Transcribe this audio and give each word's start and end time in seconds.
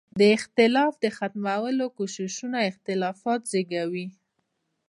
د 0.19 0.21
اختلاف 0.37 0.93
د 1.03 1.05
ختمولو 1.17 1.85
کوششونه 1.97 2.57
اختلافات 2.71 3.41
زېږوي. 3.51 4.07